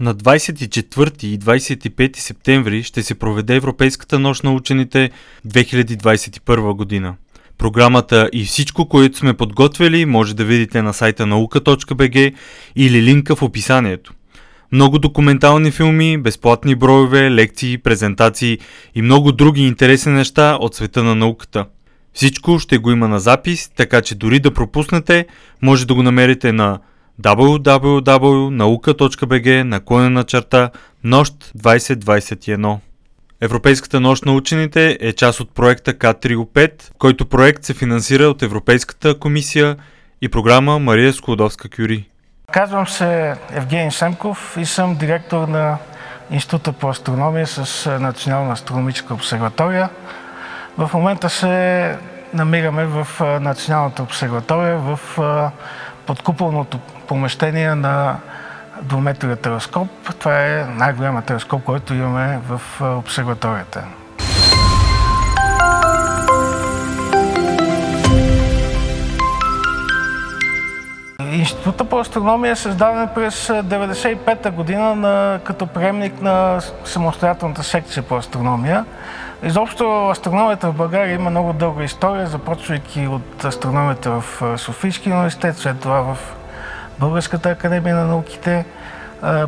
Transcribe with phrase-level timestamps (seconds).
[0.00, 5.10] На 24 и 25 септември ще се проведе Европейската нощ на учените
[5.48, 7.14] 2021 година.
[7.58, 12.32] Програмата и всичко, което сме подготвили, може да видите на сайта наука.бг
[12.76, 14.12] или линка в описанието.
[14.72, 18.58] Много документални филми, безплатни броеве, лекции, презентации
[18.94, 21.66] и много други интересни неща от света на науката.
[22.12, 25.26] Всичко ще го има на запис, така че дори да пропуснете,
[25.62, 26.78] може да го намерите на
[27.20, 30.70] www.nauka.bg наклонена черта
[31.04, 32.78] Нощ 2021.
[33.40, 39.18] Европейската нощ на учените е част от проекта К3O5, който проект се финансира от Европейската
[39.18, 39.76] комисия
[40.22, 42.04] и програма Мария Склодовска-Кюри.
[42.52, 45.78] Казвам се Евгений Семков и съм директор на
[46.30, 49.88] Института по астрономия с Национална астрономическа обсерватория.
[50.78, 51.96] В момента се
[52.34, 53.06] намираме в
[53.40, 55.00] Националната обсерватория в
[56.10, 56.78] подкупълното
[57.08, 58.16] помещение на
[58.82, 59.88] двуметровия телескоп.
[60.18, 63.84] Това е най-голямият телескоп, който имаме в обсерваторията.
[71.32, 78.16] Института по астрономия е създаден през 1995 година на, като приемник на самостоятелната секция по
[78.16, 78.84] астрономия.
[79.42, 85.80] Изобщо астрономията в България има много дълга история, започвайки от астрономията в Софийския университет, след
[85.80, 86.18] това в
[86.98, 88.64] Българската академия на науките.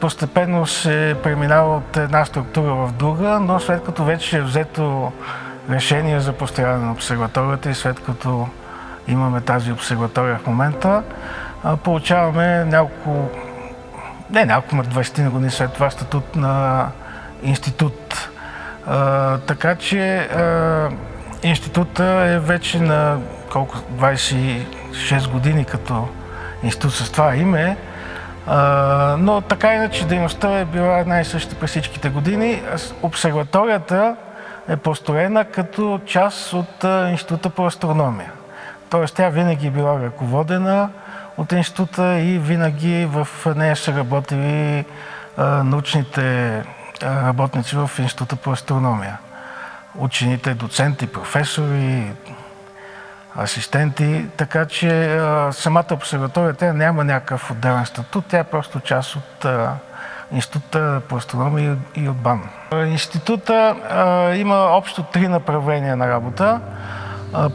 [0.00, 5.12] Постепенно се преминава от една структура в друга, но след като вече е взето
[5.70, 8.48] решение за построяване на обсерваторията и след като
[9.08, 11.02] имаме тази обсерватория в момента,
[11.84, 13.28] получаваме няколко,
[14.30, 16.86] не няколко, 20 години след това статут на
[17.42, 18.30] институт.
[18.86, 20.90] А, така че а,
[21.42, 23.18] института е вече на
[23.52, 26.08] колко 26 години като
[26.62, 27.76] институт с това име,
[28.46, 32.62] а, но така иначе дейността е била една и съща през всичките години.
[33.02, 34.16] Обсерваторията
[34.68, 38.32] е построена като част от Института по астрономия.
[38.90, 40.90] Тоест тя винаги е била ръководена
[41.36, 44.84] от института и винаги в нея са работили
[45.38, 46.62] научните
[47.02, 49.18] работници в Института по астрономия.
[49.98, 52.12] Учените, доценти, професори,
[53.38, 55.20] асистенти, така че
[55.52, 59.46] самата обсерватория тя няма някакъв отделен статут, тя е просто част от
[60.32, 62.48] Института по астрономия и от БАН.
[62.72, 63.76] Института
[64.36, 66.60] има общо три направления на работа.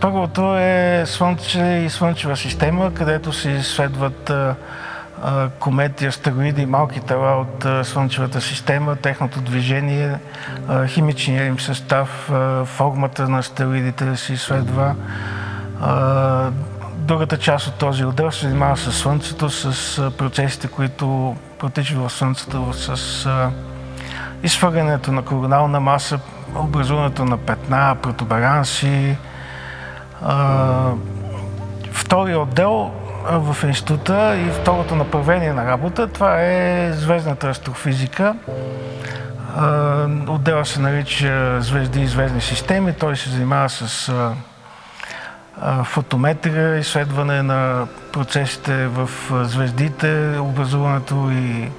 [0.00, 4.32] Първото е Слънце и Слънчева система, където се изследват
[5.58, 10.14] комети, астероиди малки тела от Слънчевата система, техното движение,
[10.86, 12.30] химичния им състав,
[12.64, 14.94] формата на астероидите се изследва.
[16.94, 22.72] Другата част от този отдел се занимава с Слънцето, с процесите, които протичат в Слънцето,
[22.72, 23.50] с
[24.42, 26.18] изхвърлянето на коронална маса,
[26.54, 29.16] образуването на петна, протуберанси.
[31.92, 32.90] Втория отдел
[33.30, 38.34] в института и второто направление на работа, това е звездната астрофизика.
[40.28, 42.92] Отдела се нарича звезди и звездни системи.
[42.92, 44.12] Той се занимава с
[45.84, 49.10] фотометрия, изследване на процесите в
[49.44, 51.70] звездите, образуването и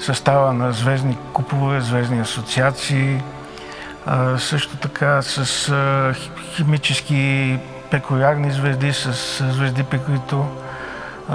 [0.00, 3.22] състава на звездни купове, звездни асоциации,
[4.38, 5.72] също така с
[6.54, 7.58] химически
[7.90, 9.12] пекулярни звезди, с
[9.52, 10.46] звезди, при които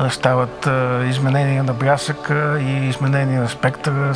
[0.09, 0.69] стават
[1.09, 4.13] изменения на брясъка и изменения на спектъра.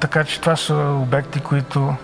[0.00, 1.94] Така че това са обекти, които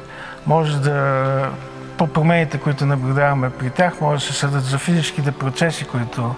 [0.47, 1.49] може да
[1.97, 6.35] по промените, които наблюдаваме при тях, може да се съдат за физическите процеси, които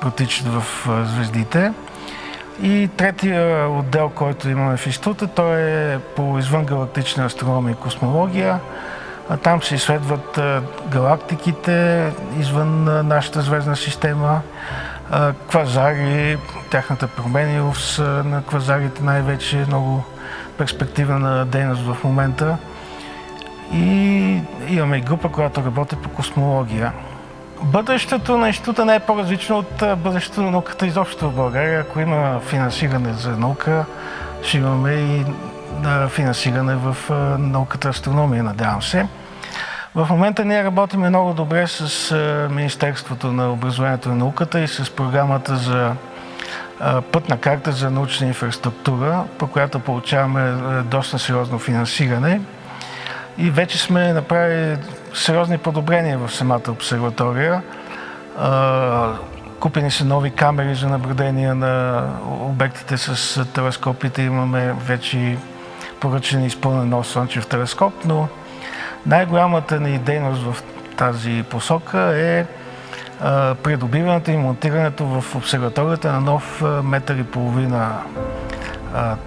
[0.00, 0.64] протичат в
[1.04, 1.72] звездите.
[2.62, 8.60] И третия отдел, който имаме в института, той е по извънгалактична астрономия и космология.
[9.42, 10.40] Там се изследват
[10.88, 14.40] галактиките извън нашата звездна система,
[15.48, 16.38] квазари,
[16.70, 20.04] тяхната променливост на квазарите най-вече е много
[20.58, 22.56] перспективна дейност в момента.
[23.72, 26.92] И имаме и група, която работи по космология.
[27.62, 31.80] Бъдещето на института не е по-различно от бъдещето на науката изобщо в България.
[31.80, 33.84] Ако има финансиране за наука,
[34.42, 35.24] ще имаме и
[36.08, 36.96] финансиране в
[37.38, 39.06] науката астрономия, надявам се.
[39.96, 42.14] В момента ние работим много добре с
[42.50, 45.92] Министерството на образованието и науката и с програмата за
[47.12, 52.40] пътна карта за научна инфраструктура, по която получаваме доста сериозно финансиране.
[53.38, 54.76] И вече сме направили
[55.14, 57.62] сериозни подобрения в самата обсерватория.
[59.60, 62.04] Купени са нови камери за наблюдение на
[62.40, 64.22] обектите с телескопите.
[64.22, 65.36] Имаме вече
[66.00, 68.28] поръчен и изпълнен нов слънчев телескоп, но
[69.06, 70.62] най-голямата ни дейност в
[70.96, 72.46] тази посока е
[73.62, 77.92] придобиването и монтирането в обсерваторията на нов метър и половина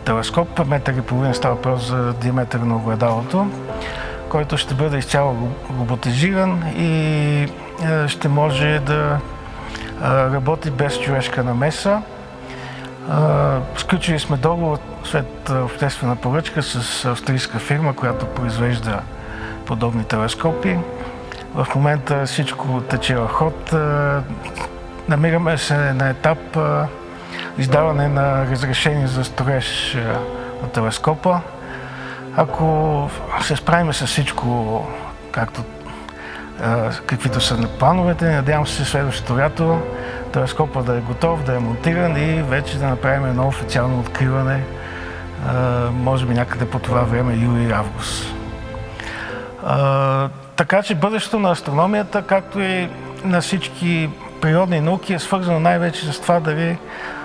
[0.05, 0.67] телескоп.
[0.67, 3.47] Метър и половина става въпрос за диаметър на огледалото,
[4.29, 5.49] който ще бъде изцяло
[5.79, 7.47] роботизиран и
[8.07, 9.19] ще може да
[10.05, 12.01] работи без човешка намеса.
[13.77, 18.99] Сключили сме договор след обществена поръчка с австрийска фирма, която произвежда
[19.69, 20.77] подобни телескопи.
[21.55, 23.73] В момента всичко тече в ход.
[25.09, 26.57] Намираме се на етап
[27.57, 29.97] издаване на разрешение за строеж
[30.61, 31.39] на телескопа.
[32.35, 33.09] Ако
[33.41, 34.87] се справим с всичко,
[35.31, 35.63] както
[37.05, 39.81] каквито са плановете, надявам се следващото лято
[40.33, 44.63] телескопа да е готов, да е монтиран и вече да направим едно официално откриване,
[45.91, 48.38] може би някъде по това време, юли-август.
[50.55, 52.89] Така че бъдещето на астрономията, както и
[53.23, 54.09] на всички
[54.41, 56.77] природни науки, е свързано най-вече с това дали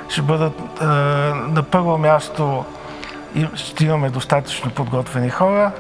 [0.08, 0.80] ще бъдат
[1.50, 2.64] на първо място
[3.34, 5.72] и ще имаме достатъчно подготвени хора,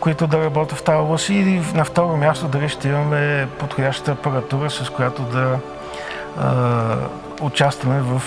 [0.00, 4.70] които да работят в тази област и на второ място дали ще имаме подходящата апаратура,
[4.70, 5.58] с която да
[7.40, 8.22] участваме в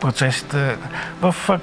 [0.00, 0.76] процесите,
[1.22, 1.60] в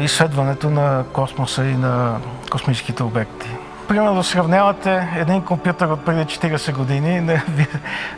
[0.00, 2.16] изследването на космоса и на
[2.50, 3.48] космическите обекти.
[3.88, 7.20] Примерно сравнявате един компютър от преди 40 години.
[7.20, 7.66] Не, вие,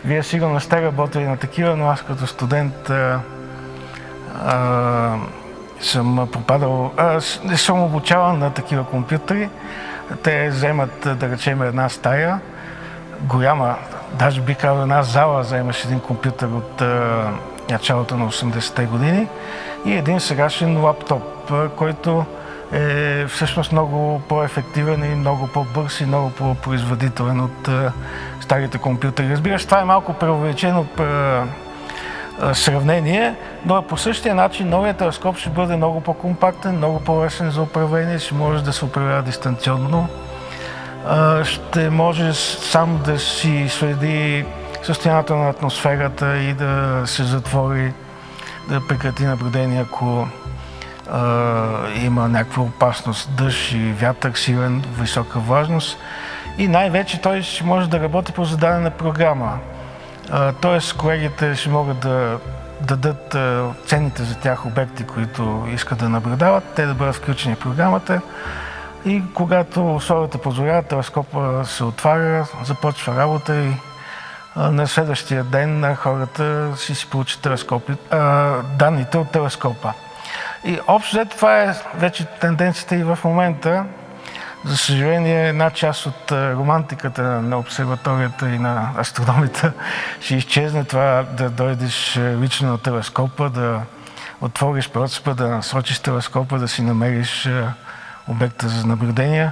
[0.05, 3.21] вие сигурно сте работили на такива, но аз като студент а,
[4.47, 5.17] а,
[5.81, 6.93] съм попадал,
[7.45, 9.49] не съм обучаван на такива компютри.
[10.23, 12.41] Те вземат, да речем, една стая,
[13.21, 13.77] голяма,
[14.13, 17.31] даже би казал една зала, вземаш един компютър от а,
[17.73, 19.29] началото на 80-те години
[19.85, 22.25] и един сегашен лаптоп, който
[22.73, 27.69] е всъщност много по-ефективен и много по-бърз и много по-производителен от
[28.41, 29.31] старите компютри.
[29.31, 30.87] Разбира се, това е малко преувеличено
[32.53, 33.35] сравнение,
[33.67, 38.35] но по същия начин новият телескоп ще бъде много по-компактен, много по-лесен за управление, ще
[38.35, 40.09] може да се управлява дистанционно,
[41.45, 44.45] ще може сам да си следи
[44.83, 47.93] състоянието на атмосферата и да се затвори,
[48.69, 50.29] да прекрати наблюдение, ако
[51.95, 55.99] има някаква опасност, дъжд и вятър силен, висока влажност.
[56.59, 59.59] И най-вече той ще може да работи по зададена програма.
[60.61, 62.39] Тоест колегите ще могат да
[62.81, 63.37] дадат
[63.87, 68.21] ценните за тях обекти, които искат да наблюдават, те да бъдат включени в програмата.
[69.05, 73.73] И когато условията позволяват, телескопа се отваря, започва работа и
[74.57, 77.49] на следващия ден хората си си получат
[78.79, 79.93] данните от телескопа.
[80.65, 83.85] И общо взето това е вече тенденцията и в момента.
[84.65, 89.73] За съжаление, една част от романтиката на обсерваторията и на астрономията
[90.21, 93.81] ще изчезне това да дойдеш лично на телескопа, да
[94.41, 97.49] отвориш процепа, да насочиш телескопа, да си намериш
[98.29, 99.51] обекта за наблюдение.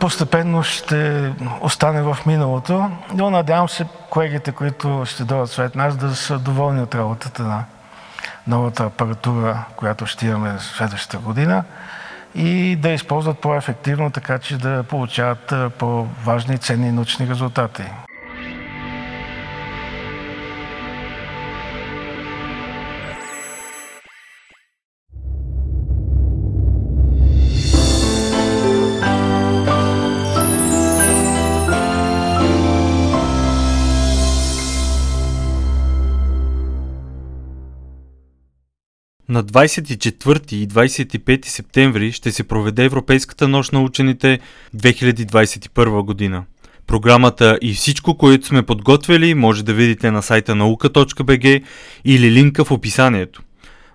[0.00, 6.16] Постепенно ще остане в миналото, но надявам се колегите, които ще дойдат след нас, да
[6.16, 7.64] са доволни от работата на
[8.46, 11.64] новата апаратура, която ще имаме следващата година
[12.34, 17.82] и да използват по-ефективно, така че да получават по-важни и ценни научни резултати.
[39.36, 44.38] На 24 и 25 септември ще се проведе Европейската нощ на учените
[44.76, 46.44] 2021 година.
[46.86, 51.62] Програмата и всичко, което сме подготвили, може да видите на сайта наука.bg
[52.04, 53.42] или линка в описанието.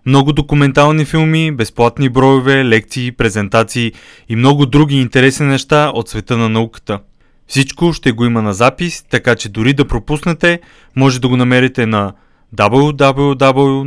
[0.05, 3.93] Много документални филми, безплатни броеве, лекции, презентации
[4.29, 6.99] и много други интересни неща от света на науката.
[7.47, 10.59] Всичко ще го има на запис, така че дори да пропуснете,
[10.95, 12.13] може да го намерите на
[12.55, 13.77] www.nauka.bg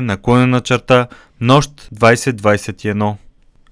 [0.00, 1.06] наклонена черта
[1.40, 3.14] Нощ 2021.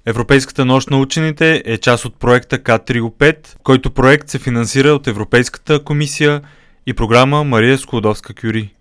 [0.06, 5.84] Европейската нощ на учените е част от проекта К305, който проект се финансира от Европейската
[5.84, 6.42] комисия
[6.86, 8.74] и програма Мария Складовска Кюри.